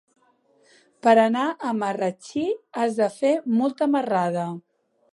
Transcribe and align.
Per 1.07 1.13
anar 1.25 1.43
a 1.51 1.75
Marratxí 1.83 2.49
has 2.85 2.99
de 3.03 3.13
fer 3.21 3.37
molta 3.63 3.93
marrada. 3.99 4.53